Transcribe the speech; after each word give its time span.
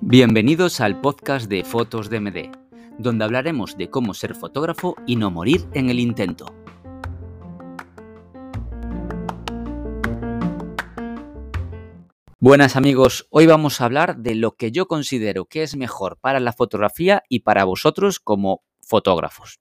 Bienvenidos 0.00 0.80
al 0.80 1.00
podcast 1.00 1.48
de 1.48 1.62
Fotos 1.62 2.10
de 2.10 2.18
MD, 2.18 2.50
donde 2.98 3.24
hablaremos 3.24 3.76
de 3.76 3.88
cómo 3.88 4.12
ser 4.12 4.34
fotógrafo 4.34 4.96
y 5.06 5.14
no 5.14 5.30
morir 5.30 5.68
en 5.72 5.88
el 5.88 6.00
intento. 6.00 6.52
Buenas 12.40 12.74
amigos, 12.74 13.28
hoy 13.30 13.46
vamos 13.46 13.80
a 13.80 13.84
hablar 13.84 14.16
de 14.16 14.34
lo 14.34 14.56
que 14.56 14.72
yo 14.72 14.88
considero 14.88 15.44
que 15.44 15.62
es 15.62 15.76
mejor 15.76 16.18
para 16.20 16.40
la 16.40 16.52
fotografía 16.52 17.22
y 17.28 17.40
para 17.40 17.62
vosotros 17.62 18.18
como 18.18 18.64
fotógrafos. 18.80 19.60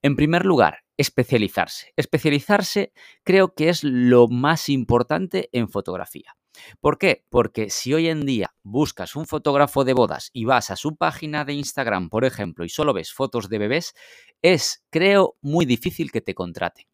En 0.00 0.14
primer 0.14 0.44
lugar, 0.44 0.84
especializarse. 0.96 1.92
Especializarse 1.96 2.92
creo 3.24 3.54
que 3.54 3.68
es 3.68 3.82
lo 3.82 4.28
más 4.28 4.68
importante 4.68 5.48
en 5.52 5.68
fotografía. 5.68 6.36
¿Por 6.80 6.98
qué? 6.98 7.24
Porque 7.30 7.70
si 7.70 7.94
hoy 7.94 8.08
en 8.08 8.26
día 8.26 8.54
buscas 8.62 9.16
un 9.16 9.26
fotógrafo 9.26 9.84
de 9.84 9.94
bodas 9.94 10.30
y 10.32 10.44
vas 10.44 10.70
a 10.70 10.76
su 10.76 10.96
página 10.96 11.44
de 11.44 11.54
Instagram, 11.54 12.10
por 12.10 12.24
ejemplo, 12.24 12.64
y 12.64 12.68
solo 12.68 12.92
ves 12.92 13.12
fotos 13.12 13.48
de 13.48 13.58
bebés, 13.58 13.94
es, 14.42 14.84
creo, 14.90 15.36
muy 15.40 15.66
difícil 15.66 16.10
que 16.10 16.20
te 16.20 16.34
contraten. 16.34 16.86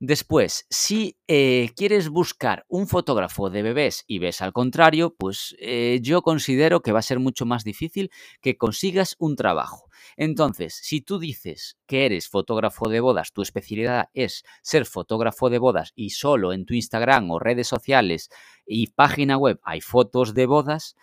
Después, 0.00 0.64
si 0.70 1.18
eh, 1.26 1.70
quieres 1.74 2.08
buscar 2.08 2.64
un 2.68 2.86
fotógrafo 2.86 3.50
de 3.50 3.62
bebés 3.62 4.04
y 4.06 4.20
ves 4.20 4.40
al 4.40 4.52
contrario, 4.52 5.16
pues 5.18 5.56
eh, 5.58 5.98
yo 6.00 6.22
considero 6.22 6.82
que 6.82 6.92
va 6.92 7.00
a 7.00 7.02
ser 7.02 7.18
mucho 7.18 7.46
más 7.46 7.64
difícil 7.64 8.12
que 8.40 8.56
consigas 8.56 9.16
un 9.18 9.34
trabajo. 9.34 9.90
Entonces, 10.16 10.78
si 10.80 11.00
tú 11.00 11.18
dices 11.18 11.78
que 11.86 12.06
eres 12.06 12.28
fotógrafo 12.28 12.88
de 12.88 13.00
bodas, 13.00 13.32
tu 13.32 13.42
especialidad 13.42 14.08
es 14.14 14.44
ser 14.62 14.86
fotógrafo 14.86 15.50
de 15.50 15.58
bodas 15.58 15.92
y 15.96 16.10
solo 16.10 16.52
en 16.52 16.64
tu 16.64 16.74
Instagram 16.74 17.32
o 17.32 17.40
redes 17.40 17.66
sociales 17.66 18.30
y 18.64 18.92
página 18.92 19.36
web 19.36 19.58
hay 19.64 19.80
fotos 19.80 20.32
de 20.32 20.46
bodas, 20.46 20.94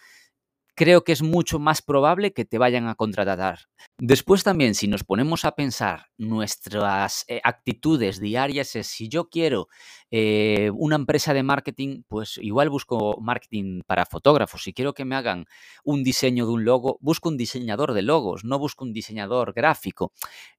creo 0.75 1.03
que 1.03 1.13
es 1.13 1.21
mucho 1.21 1.57
más 1.57 1.81
probable 1.81 2.33
que 2.33 2.45
te 2.45 2.57
vayan 2.57 2.87
a 2.87 2.95
contratar. 2.95 3.59
Después 3.97 4.43
también, 4.43 4.75
si 4.75 4.87
nos 4.87 5.03
ponemos 5.03 5.45
a 5.45 5.55
pensar 5.55 6.07
nuestras 6.17 7.23
eh, 7.27 7.39
actitudes 7.43 8.19
diarias, 8.19 8.75
es 8.75 8.87
si 8.87 9.07
yo 9.07 9.29
quiero 9.29 9.69
eh, 10.11 10.71
una 10.75 10.97
empresa 10.97 11.33
de 11.33 11.43
marketing, 11.43 12.03
pues 12.07 12.37
igual 12.41 12.69
busco 12.69 13.17
marketing 13.21 13.81
para 13.87 14.05
fotógrafos. 14.05 14.63
Si 14.63 14.73
quiero 14.73 14.93
que 14.93 15.05
me 15.05 15.15
hagan 15.15 15.45
un 15.83 16.03
diseño 16.03 16.45
de 16.45 16.51
un 16.51 16.65
logo, 16.65 16.97
busco 17.01 17.29
un 17.29 17.37
diseñador 17.37 17.93
de 17.93 18.01
logos, 18.01 18.43
no 18.43 18.59
busco 18.59 18.83
un 18.83 18.93
diseñador 18.93 19.53
gráfico. 19.53 20.11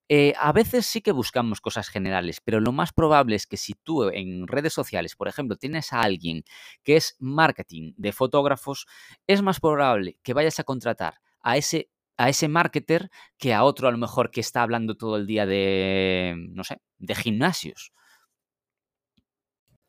Eh, 0.09 0.33
a 0.39 0.53
veces 0.53 0.85
sí 0.85 1.01
que 1.01 1.11
buscamos 1.11 1.59
cosas 1.59 1.89
generales, 1.89 2.39
pero 2.41 2.61
lo 2.61 2.71
más 2.71 2.93
probable 2.93 3.35
es 3.35 3.45
que 3.45 3.57
si 3.57 3.73
tú 3.73 4.03
en 4.09 4.47
redes 4.47 4.71
sociales, 4.73 5.15
por 5.17 5.27
ejemplo, 5.27 5.57
tienes 5.57 5.91
a 5.91 6.01
alguien 6.01 6.43
que 6.83 6.95
es 6.95 7.15
marketing 7.19 7.93
de 7.97 8.13
fotógrafos, 8.13 8.87
es 9.27 9.41
más 9.41 9.59
probable 9.59 10.17
que 10.23 10.33
vayas 10.33 10.59
a 10.59 10.63
contratar 10.63 11.15
a 11.41 11.57
ese 11.57 11.89
a 12.19 12.29
ese 12.29 12.47
marketer 12.47 13.11
que 13.37 13.53
a 13.53 13.63
otro 13.63 13.87
a 13.87 13.91
lo 13.91 13.97
mejor 13.99 14.31
que 14.31 14.39
está 14.41 14.63
hablando 14.63 14.95
todo 14.95 15.17
el 15.17 15.27
día 15.27 15.45
de, 15.45 16.35
no 16.49 16.63
sé, 16.63 16.81
de 16.97 17.13
gimnasios. 17.13 17.91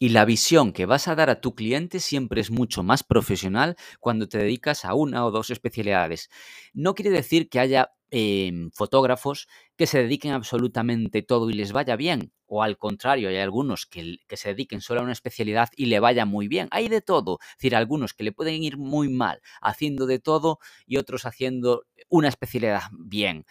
Y 0.01 0.11
la 0.11 0.25
visión 0.25 0.73
que 0.73 0.87
vas 0.87 1.09
a 1.09 1.17
dar 1.17 1.29
a 1.31 1.41
tu 1.41 1.55
cliente 1.55 1.99
siempre 1.99 2.41
es 2.41 2.51
mucho 2.51 2.83
más 2.85 3.03
profesional 3.03 3.77
cuando 3.99 4.29
te 4.29 4.39
dedicas 4.39 4.85
a 4.85 4.95
una 4.95 5.27
o 5.27 5.31
dos 5.33 5.51
especialidades. 5.51 6.31
No 6.73 6.95
quiere 6.95 7.11
decir 7.11 7.49
que 7.49 7.59
haya 7.59 7.91
em, 8.11 8.71
fotógrafos 8.71 9.49
que 9.77 9.87
se 9.87 10.03
dediquen 10.03 10.33
absolutamente 10.33 11.23
todo 11.23 11.51
y 11.51 11.55
les 11.55 11.73
vaya 11.73 11.97
bien. 11.97 12.33
O 12.47 12.63
al 12.63 12.79
contrario, 12.79 13.29
hay 13.29 13.37
algunos 13.37 13.87
que, 13.87 14.19
que, 14.27 14.37
se 14.37 14.51
dediquen 14.51 14.81
solo 14.81 15.01
a 15.01 15.05
una 15.05 15.13
especialidad 15.13 15.69
y 15.77 15.87
le 15.87 16.01
vaya 16.01 16.25
muy 16.25 16.49
bien. 16.49 16.69
Hay 16.71 16.89
de 16.89 17.01
todo. 17.01 17.39
Es 17.41 17.59
decir, 17.59 17.77
algunos 17.77 18.15
que 18.15 18.25
le 18.25 18.33
pueden 18.33 18.63
ir 18.63 18.79
muy 18.79 19.09
mal 19.09 19.41
haciendo 19.61 20.07
de 20.07 20.19
todo 20.19 20.59
y 20.87 20.97
otros 20.97 21.27
haciendo 21.27 21.85
una 22.09 22.29
especialidad 22.29 22.83
bien. 22.93 23.45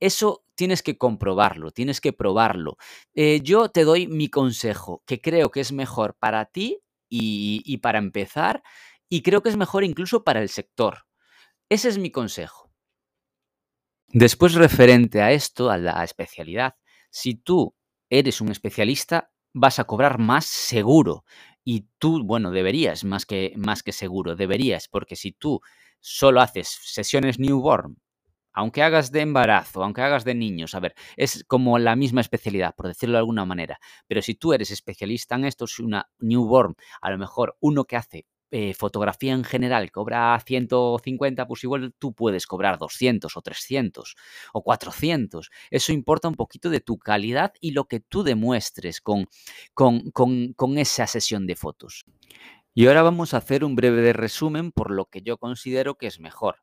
Eso 0.00 0.44
tienes 0.54 0.82
que 0.82 0.96
comprobarlo, 0.96 1.72
tienes 1.72 2.00
que 2.00 2.12
probarlo. 2.12 2.76
Eh, 3.14 3.40
yo 3.42 3.68
te 3.68 3.84
doy 3.84 4.06
mi 4.06 4.28
consejo, 4.28 5.02
que 5.06 5.20
creo 5.20 5.50
que 5.50 5.60
es 5.60 5.72
mejor 5.72 6.16
para 6.18 6.44
ti 6.46 6.80
y, 7.08 7.78
para 7.78 7.98
empezar, 7.98 8.62
y 9.08 9.22
creo 9.22 9.42
que 9.42 9.48
es 9.48 9.56
mejor 9.56 9.84
incluso 9.84 10.24
para 10.24 10.40
el 10.40 10.48
sector. 10.48 11.06
Ese 11.68 11.88
es 11.88 11.98
mi 11.98 12.10
consejo. 12.10 12.67
Después, 14.12 14.54
referente 14.54 15.20
a 15.20 15.32
esto, 15.32 15.70
a 15.70 15.76
la 15.78 16.02
especialidad, 16.02 16.74
si 17.10 17.34
tú 17.34 17.74
eres 18.08 18.40
un 18.40 18.50
especialista, 18.50 19.30
vas 19.52 19.78
a 19.78 19.84
cobrar 19.84 20.18
más 20.18 20.46
seguro. 20.46 21.24
Y 21.64 21.88
tú, 21.98 22.24
bueno, 22.24 22.50
deberías, 22.50 23.04
más 23.04 23.26
que, 23.26 23.52
más 23.56 23.82
que 23.82 23.92
seguro, 23.92 24.34
deberías, 24.34 24.88
porque 24.88 25.16
si 25.16 25.32
tú 25.32 25.60
solo 26.00 26.40
haces 26.40 26.68
sesiones 26.82 27.38
newborn 27.38 27.98
aunque 28.58 28.82
hagas 28.82 29.12
de 29.12 29.20
embarazo, 29.20 29.84
aunque 29.84 30.02
hagas 30.02 30.24
de 30.24 30.34
niños, 30.34 30.74
a 30.74 30.80
ver, 30.80 30.96
es 31.16 31.44
como 31.46 31.78
la 31.78 31.94
misma 31.94 32.20
especialidad, 32.20 32.74
por 32.74 32.88
decirlo 32.88 33.12
de 33.12 33.20
alguna 33.20 33.44
manera. 33.44 33.78
Pero 34.08 34.20
si 34.20 34.34
tú 34.34 34.52
eres 34.52 34.72
especialista 34.72 35.36
en 35.36 35.44
esto, 35.44 35.68
si 35.68 35.84
una 35.84 36.10
newborn, 36.18 36.74
a 37.00 37.10
lo 37.12 37.18
mejor 37.18 37.56
uno 37.60 37.84
que 37.84 37.94
hace 37.94 38.26
eh, 38.50 38.74
fotografía 38.74 39.32
en 39.34 39.44
general 39.44 39.90
cobra 39.90 40.38
150, 40.44 41.46
pues 41.46 41.64
igual 41.64 41.94
tú 41.98 42.14
puedes 42.14 42.46
cobrar 42.46 42.78
200 42.78 43.36
o 43.36 43.42
300 43.42 44.16
o 44.52 44.62
400. 44.62 45.50
Eso 45.70 45.92
importa 45.92 46.28
un 46.28 46.34
poquito 46.34 46.70
de 46.70 46.80
tu 46.80 46.98
calidad 46.98 47.52
y 47.60 47.72
lo 47.72 47.84
que 47.84 48.00
tú 48.00 48.22
demuestres 48.22 49.00
con, 49.00 49.28
con, 49.74 50.10
con 50.12 50.78
esa 50.78 51.06
sesión 51.06 51.46
de 51.46 51.56
fotos. 51.56 52.04
Y 52.74 52.86
ahora 52.86 53.02
vamos 53.02 53.34
a 53.34 53.38
hacer 53.38 53.64
un 53.64 53.74
breve 53.74 54.12
resumen 54.12 54.72
por 54.72 54.90
lo 54.92 55.06
que 55.06 55.22
yo 55.22 55.38
considero 55.38 55.96
que 55.96 56.06
es 56.06 56.20
mejor. 56.20 56.62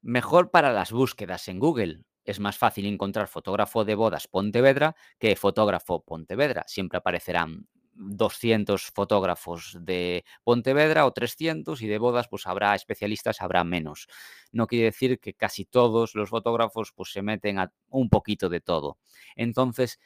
Mejor 0.00 0.50
para 0.50 0.72
las 0.72 0.92
búsquedas 0.92 1.48
en 1.48 1.58
Google. 1.58 2.04
Es 2.24 2.40
más 2.40 2.58
fácil 2.58 2.86
encontrar 2.86 3.28
fotógrafo 3.28 3.84
de 3.84 3.94
bodas 3.94 4.28
Pontevedra 4.28 4.96
que 5.18 5.36
fotógrafo 5.36 6.02
Pontevedra. 6.02 6.64
Siempre 6.66 6.98
aparecerán 6.98 7.68
200 7.96 8.82
fotógrafos 8.90 9.76
de 9.80 10.24
Pontevedra 10.44 11.06
o 11.06 11.12
300 11.12 11.82
y 11.82 11.86
de 11.86 11.98
bodas 11.98 12.28
pues 12.28 12.46
habrá 12.46 12.74
especialistas, 12.74 13.40
habrá 13.40 13.64
menos. 13.64 14.08
No 14.52 14.66
quiere 14.66 14.86
decir 14.86 15.18
que 15.18 15.34
casi 15.34 15.64
todos 15.64 16.14
los 16.14 16.30
fotógrafos 16.30 16.92
pues 16.94 17.10
se 17.12 17.22
meten 17.22 17.58
a 17.58 17.72
un 17.88 18.08
poquito 18.08 18.48
de 18.48 18.60
todo. 18.60 18.98
Entonces, 19.34 19.98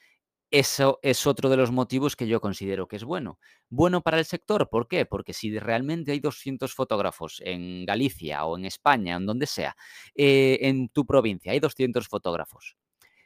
eso 0.50 0.98
es 1.02 1.26
otro 1.28 1.48
de 1.48 1.56
los 1.56 1.70
motivos 1.70 2.16
que 2.16 2.26
yo 2.26 2.40
considero 2.40 2.88
que 2.88 2.96
es 2.96 3.04
bueno. 3.04 3.38
Bueno 3.68 4.02
para 4.02 4.18
el 4.18 4.24
sector, 4.24 4.68
¿por 4.68 4.88
qué? 4.88 5.06
Porque 5.06 5.32
si 5.32 5.56
realmente 5.58 6.10
hay 6.10 6.18
200 6.20 6.74
fotógrafos 6.74 7.40
en 7.44 7.84
Galicia 7.86 8.44
o 8.44 8.58
en 8.58 8.64
España, 8.64 9.14
en 9.16 9.26
donde 9.26 9.46
sea, 9.46 9.76
eh, 10.16 10.58
en 10.62 10.88
tu 10.88 11.06
provincia 11.06 11.52
hay 11.52 11.60
200 11.60 12.08
fotógrafos. 12.08 12.76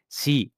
Si 0.08 0.52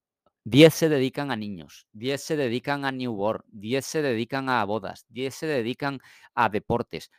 10 0.46 0.72
se 0.74 0.88
dedican 0.88 1.32
a 1.32 1.36
niños, 1.36 1.88
10 1.92 2.22
se 2.22 2.36
dedican 2.36 2.84
a 2.84 2.92
newborn, 2.92 3.42
10 3.48 3.84
se 3.84 4.00
dedican 4.00 4.48
a 4.48 4.64
bodas, 4.64 5.04
10 5.08 5.34
se 5.34 5.46
dedican 5.46 5.98
a 6.36 6.48
deportes. 6.48 7.10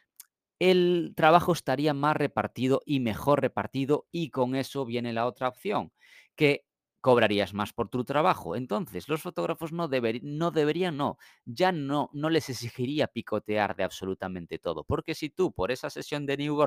El 0.59 1.13
trabajo 1.15 1.53
estaría 1.53 1.93
más 1.93 2.15
repartido 2.15 2.81
y 2.85 2.99
mejor 3.01 3.41
repartido 3.41 4.07
y 4.11 4.29
con 4.31 4.55
eso 4.55 4.85
viene 4.85 5.13
la 5.13 5.27
otra 5.27 5.49
opción, 5.49 5.91
que 6.35 6.65
cobrarías 7.01 7.53
más 7.53 7.73
por 7.73 7.89
tu 7.89 8.05
trabajo. 8.05 8.55
Entonces, 8.55 9.07
los 9.09 9.21
fotógrafos 9.21 9.71
no, 9.73 9.89
no 10.23 10.51
deberían, 10.51 10.97
no, 10.97 11.17
ya 11.45 11.71
no, 11.71 12.09
no 12.13 12.29
les 12.29 12.49
exigiría 12.49 13.07
picotear 13.07 13.75
de 13.75 13.83
absolutamente 13.83 14.59
todo, 14.59 14.83
porque 14.85 15.15
si 15.15 15.29
tú 15.29 15.51
por 15.53 15.71
esa 15.71 15.89
sesión 15.89 16.25
de 16.25 16.37
New 16.37 16.57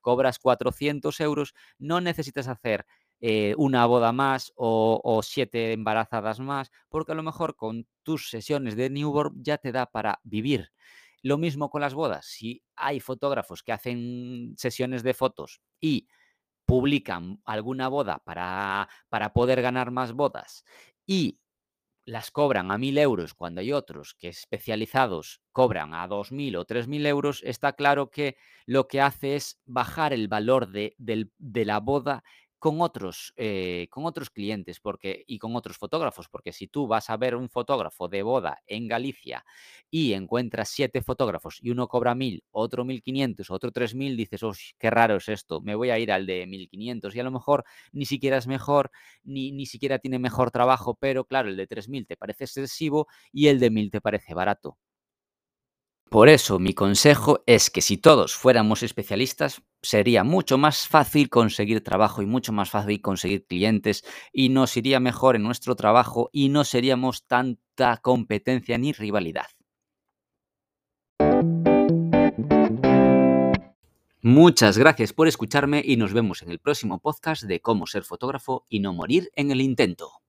cobras 0.00 0.38
400 0.38 1.20
euros, 1.20 1.54
no 1.78 2.00
necesitas 2.00 2.48
hacer 2.48 2.86
eh, 3.20 3.54
una 3.58 3.84
boda 3.84 4.12
más 4.12 4.52
o, 4.56 5.20
siete 5.22 5.72
embarazadas 5.72 6.40
más, 6.40 6.70
porque 6.88 7.12
a 7.12 7.14
lo 7.14 7.22
mejor 7.22 7.54
con 7.54 7.86
tus 8.02 8.30
sesiones 8.30 8.76
de 8.76 8.88
New 8.88 9.12
ya 9.36 9.58
te 9.58 9.72
da 9.72 9.86
para 9.86 10.20
vivir. 10.22 10.72
Lo 11.22 11.36
mismo 11.36 11.68
con 11.68 11.82
las 11.82 11.92
bodas. 11.92 12.24
Si 12.26 12.62
hay 12.76 12.98
fotógrafos 12.98 13.62
que 13.62 13.72
hacen 13.72 14.54
sesiones 14.56 15.02
de 15.02 15.12
fotos 15.12 15.60
y 15.78 16.08
publican 16.64 17.42
alguna 17.44 17.88
boda 17.88 18.22
para, 18.24 18.88
para 19.10 19.34
poder 19.34 19.60
ganar 19.60 19.90
más 19.90 20.12
bodas 20.12 20.64
y 21.06 21.40
las 22.06 22.30
cobran 22.30 22.70
a 22.70 22.78
1.000 22.78 22.98
euros 22.98 23.34
cuando 23.34 23.60
hay 23.60 23.72
otros 23.72 24.14
que 24.14 24.28
especializados 24.28 25.42
cobran 25.52 25.92
a 25.94 26.08
2.000 26.08 26.56
o 26.56 26.64
3.000 26.64 27.06
euros, 27.06 27.42
está 27.44 27.74
claro 27.74 28.10
que 28.10 28.36
lo 28.66 28.88
que 28.88 29.00
hace 29.00 29.36
es 29.36 29.60
bajar 29.66 30.12
el 30.12 30.26
valor 30.26 30.68
de, 30.68 30.94
de 30.96 31.64
la 31.64 31.80
boda 31.80 32.24
con 32.60 32.82
otros, 32.82 33.32
eh, 33.36 33.88
con 33.90 34.04
otros 34.04 34.28
clientes 34.30 34.78
porque, 34.80 35.24
y 35.26 35.38
con 35.38 35.56
otros 35.56 35.78
fotógrafos, 35.78 36.28
porque 36.28 36.52
si 36.52 36.68
tú 36.68 36.86
vas 36.86 37.08
a 37.08 37.16
ver 37.16 37.34
un 37.34 37.48
fotógrafo 37.48 38.06
de 38.06 38.22
boda 38.22 38.62
en 38.66 38.86
Galicia 38.86 39.44
y 39.90 40.12
encuentras 40.12 40.68
siete 40.68 41.00
fotógrafos 41.00 41.58
y 41.62 41.70
uno 41.70 41.88
cobra 41.88 42.14
mil, 42.14 42.44
otro 42.50 42.84
mil 42.84 43.02
quinientos, 43.02 43.50
otro 43.50 43.72
tres 43.72 43.94
mil, 43.94 44.14
dices, 44.16 44.42
oh, 44.42 44.52
qué 44.78 44.90
raro 44.90 45.16
es 45.16 45.28
esto, 45.30 45.62
me 45.62 45.74
voy 45.74 45.88
a 45.90 45.98
ir 45.98 46.12
al 46.12 46.26
de 46.26 46.46
mil 46.46 46.68
quinientos 46.68 47.16
y 47.16 47.20
a 47.20 47.24
lo 47.24 47.30
mejor 47.30 47.64
ni 47.92 48.04
siquiera 48.04 48.36
es 48.36 48.46
mejor, 48.46 48.90
ni, 49.24 49.52
ni 49.52 49.64
siquiera 49.64 49.98
tiene 49.98 50.18
mejor 50.18 50.50
trabajo, 50.50 50.94
pero 50.94 51.24
claro, 51.24 51.48
el 51.48 51.56
de 51.56 51.66
tres 51.66 51.88
mil 51.88 52.06
te 52.06 52.18
parece 52.18 52.44
excesivo 52.44 53.08
y 53.32 53.48
el 53.48 53.58
de 53.58 53.70
mil 53.70 53.90
te 53.90 54.02
parece 54.02 54.34
barato. 54.34 54.76
Por 56.10 56.28
eso 56.28 56.58
mi 56.58 56.74
consejo 56.74 57.42
es 57.46 57.70
que 57.70 57.80
si 57.80 57.96
todos 57.96 58.34
fuéramos 58.34 58.82
especialistas, 58.82 59.62
sería 59.82 60.24
mucho 60.24 60.58
más 60.58 60.86
fácil 60.88 61.28
conseguir 61.28 61.82
trabajo 61.82 62.22
y 62.22 62.26
mucho 62.26 62.52
más 62.52 62.70
fácil 62.70 63.00
conseguir 63.00 63.46
clientes 63.46 64.04
y 64.32 64.48
nos 64.48 64.76
iría 64.76 65.00
mejor 65.00 65.36
en 65.36 65.42
nuestro 65.42 65.76
trabajo 65.76 66.30
y 66.32 66.48
no 66.48 66.64
seríamos 66.64 67.26
tanta 67.26 67.96
competencia 67.98 68.78
ni 68.78 68.92
rivalidad. 68.92 69.46
Muchas 74.22 74.76
gracias 74.76 75.14
por 75.14 75.28
escucharme 75.28 75.82
y 75.82 75.96
nos 75.96 76.12
vemos 76.12 76.42
en 76.42 76.50
el 76.50 76.58
próximo 76.58 76.98
podcast 76.98 77.44
de 77.44 77.60
cómo 77.60 77.86
ser 77.86 78.04
fotógrafo 78.04 78.66
y 78.68 78.80
no 78.80 78.92
morir 78.92 79.30
en 79.34 79.50
el 79.50 79.62
intento. 79.62 80.20